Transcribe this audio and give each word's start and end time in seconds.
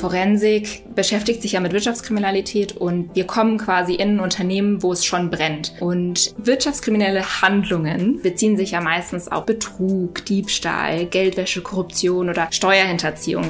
Forensik 0.00 0.82
beschäftigt 0.94 1.42
sich 1.42 1.52
ja 1.52 1.60
mit 1.60 1.74
Wirtschaftskriminalität 1.74 2.74
und 2.74 3.14
wir 3.14 3.26
kommen 3.26 3.58
quasi 3.58 3.94
in 3.94 4.16
ein 4.16 4.20
Unternehmen, 4.20 4.82
wo 4.82 4.92
es 4.92 5.04
schon 5.04 5.30
brennt. 5.30 5.74
Und 5.78 6.34
wirtschaftskriminelle 6.38 7.42
Handlungen 7.42 8.22
beziehen 8.22 8.56
sich 8.56 8.70
ja 8.70 8.80
meistens 8.80 9.28
auf 9.28 9.44
Betrug, 9.44 10.24
Diebstahl, 10.24 11.04
Geldwäsche, 11.04 11.60
Korruption 11.60 12.30
oder 12.30 12.48
Steuerhinterziehung. 12.50 13.44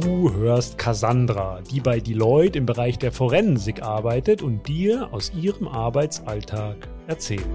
Du 0.00 0.34
hörst 0.34 0.76
Cassandra, 0.76 1.60
die 1.70 1.78
bei 1.78 2.00
Deloitte 2.00 2.58
im 2.58 2.66
Bereich 2.66 2.98
der 2.98 3.12
Forensik 3.12 3.82
arbeitet 3.82 4.42
und 4.42 4.66
dir 4.66 5.08
aus 5.12 5.32
ihrem 5.40 5.68
Arbeitsalltag 5.68 6.88
erzählt 7.06 7.46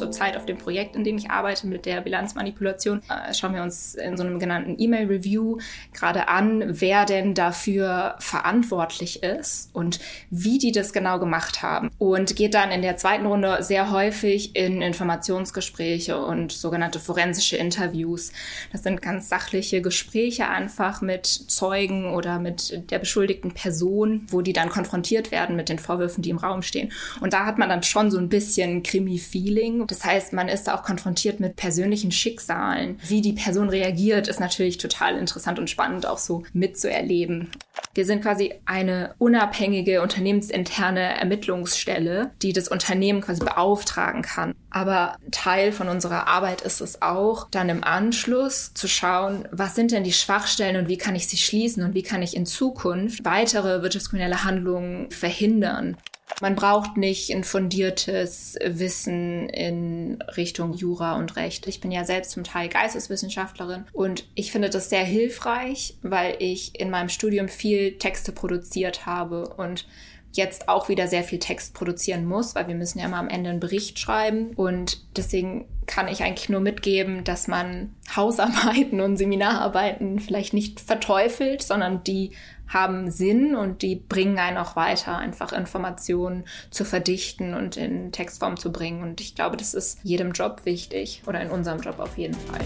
zurzeit 0.00 0.36
auf 0.36 0.46
dem 0.46 0.58
Projekt, 0.58 0.96
in 0.96 1.04
dem 1.04 1.16
ich 1.16 1.30
arbeite, 1.30 1.66
mit 1.66 1.86
der 1.86 2.00
Bilanzmanipulation, 2.00 3.02
äh, 3.08 3.32
schauen 3.34 3.54
wir 3.54 3.62
uns 3.62 3.94
in 3.94 4.16
so 4.16 4.24
einem 4.24 4.38
genannten 4.38 4.76
E-Mail-Review 4.78 5.58
gerade 5.92 6.28
an, 6.28 6.64
wer 6.80 7.04
denn 7.04 7.34
dafür 7.34 8.16
verantwortlich 8.18 9.22
ist 9.22 9.70
und 9.74 10.00
wie 10.30 10.58
die 10.58 10.72
das 10.72 10.92
genau 10.92 11.18
gemacht 11.18 11.62
haben. 11.62 11.90
Und 11.98 12.34
geht 12.34 12.54
dann 12.54 12.70
in 12.70 12.82
der 12.82 12.96
zweiten 12.96 13.26
Runde 13.26 13.58
sehr 13.62 13.92
häufig 13.92 14.56
in 14.56 14.80
Informationsgespräche 14.80 16.18
und 16.18 16.50
sogenannte 16.50 16.98
forensische 16.98 17.56
Interviews. 17.56 18.32
Das 18.72 18.82
sind 18.82 19.02
ganz 19.02 19.28
sachliche 19.28 19.82
Gespräche 19.82 20.48
einfach 20.48 21.02
mit 21.02 21.26
Zeugen 21.26 22.14
oder 22.14 22.38
mit 22.38 22.90
der 22.90 22.98
beschuldigten 22.98 23.52
Person, 23.52 24.26
wo 24.30 24.40
die 24.40 24.54
dann 24.54 24.70
konfrontiert 24.70 25.30
werden 25.30 25.56
mit 25.56 25.68
den 25.68 25.78
Vorwürfen, 25.78 26.22
die 26.22 26.30
im 26.30 26.38
Raum 26.38 26.62
stehen. 26.62 26.90
Und 27.20 27.34
da 27.34 27.44
hat 27.44 27.58
man 27.58 27.68
dann 27.68 27.82
schon 27.82 28.10
so 28.10 28.18
ein 28.18 28.30
bisschen 28.30 28.82
Krimi-Feeling 28.82 29.82
das 29.90 30.04
heißt, 30.04 30.32
man 30.32 30.48
ist 30.48 30.70
auch 30.70 30.82
konfrontiert 30.82 31.40
mit 31.40 31.56
persönlichen 31.56 32.12
Schicksalen. 32.12 32.98
Wie 33.06 33.20
die 33.20 33.32
Person 33.32 33.68
reagiert, 33.68 34.28
ist 34.28 34.40
natürlich 34.40 34.78
total 34.78 35.16
interessant 35.16 35.58
und 35.58 35.68
spannend 35.68 36.06
auch 36.06 36.18
so 36.18 36.44
mitzuerleben. 36.52 37.50
Wir 37.92 38.04
sind 38.04 38.22
quasi 38.22 38.54
eine 38.66 39.14
unabhängige 39.18 40.00
unternehmensinterne 40.02 41.18
Ermittlungsstelle, 41.18 42.30
die 42.40 42.52
das 42.52 42.68
Unternehmen 42.68 43.20
quasi 43.20 43.40
beauftragen 43.40 44.22
kann. 44.22 44.54
Aber 44.70 45.16
Teil 45.32 45.72
von 45.72 45.88
unserer 45.88 46.28
Arbeit 46.28 46.60
ist 46.60 46.80
es 46.80 47.02
auch, 47.02 47.48
dann 47.50 47.68
im 47.68 47.82
Anschluss 47.82 48.72
zu 48.74 48.86
schauen, 48.86 49.48
was 49.50 49.74
sind 49.74 49.90
denn 49.90 50.04
die 50.04 50.12
Schwachstellen 50.12 50.76
und 50.76 50.88
wie 50.88 50.98
kann 50.98 51.16
ich 51.16 51.26
sie 51.26 51.36
schließen 51.36 51.82
und 51.82 51.94
wie 51.94 52.04
kann 52.04 52.22
ich 52.22 52.36
in 52.36 52.46
Zukunft 52.46 53.24
weitere 53.24 53.82
wirtschaftskriminelle 53.82 54.44
Handlungen 54.44 55.10
verhindern. 55.10 55.96
Man 56.40 56.54
braucht 56.54 56.96
nicht 56.96 57.30
ein 57.30 57.44
fundiertes 57.44 58.58
Wissen 58.64 59.48
in 59.50 60.22
Richtung 60.36 60.72
Jura 60.72 61.16
und 61.16 61.36
Recht. 61.36 61.66
Ich 61.66 61.80
bin 61.80 61.92
ja 61.92 62.04
selbst 62.04 62.32
zum 62.32 62.44
Teil 62.44 62.68
Geisteswissenschaftlerin 62.68 63.84
und 63.92 64.24
ich 64.34 64.50
finde 64.50 64.70
das 64.70 64.88
sehr 64.90 65.04
hilfreich, 65.04 65.96
weil 66.02 66.36
ich 66.38 66.80
in 66.80 66.90
meinem 66.90 67.10
Studium 67.10 67.48
viel 67.48 67.98
Texte 67.98 68.32
produziert 68.32 69.06
habe 69.06 69.48
und 69.48 69.86
jetzt 70.32 70.68
auch 70.68 70.88
wieder 70.88 71.08
sehr 71.08 71.24
viel 71.24 71.38
Text 71.38 71.74
produzieren 71.74 72.24
muss, 72.24 72.54
weil 72.54 72.68
wir 72.68 72.74
müssen 72.74 73.00
ja 73.00 73.06
immer 73.06 73.18
am 73.18 73.28
Ende 73.28 73.50
einen 73.50 73.60
Bericht 73.60 73.98
schreiben 73.98 74.52
und 74.54 75.04
deswegen 75.16 75.66
kann 75.86 76.08
ich 76.08 76.22
eigentlich 76.22 76.48
nur 76.48 76.60
mitgeben, 76.60 77.24
dass 77.24 77.48
man 77.48 77.94
Hausarbeiten 78.16 79.00
und 79.00 79.16
Seminararbeiten 79.16 80.18
vielleicht 80.18 80.54
nicht 80.54 80.80
verteufelt, 80.80 81.62
sondern 81.62 82.04
die 82.04 82.32
haben 82.68 83.10
Sinn 83.10 83.56
und 83.56 83.82
die 83.82 83.96
bringen 83.96 84.38
einen 84.38 84.56
auch 84.56 84.76
weiter, 84.76 85.18
einfach 85.18 85.52
Informationen 85.52 86.44
zu 86.70 86.84
verdichten 86.84 87.54
und 87.54 87.76
in 87.76 88.12
Textform 88.12 88.56
zu 88.56 88.70
bringen. 88.70 89.02
Und 89.02 89.20
ich 89.20 89.34
glaube, 89.34 89.56
das 89.56 89.74
ist 89.74 89.98
jedem 90.04 90.32
Job 90.32 90.62
wichtig 90.64 91.22
oder 91.26 91.40
in 91.40 91.50
unserem 91.50 91.80
Job 91.80 91.98
auf 91.98 92.16
jeden 92.16 92.34
Fall. 92.34 92.60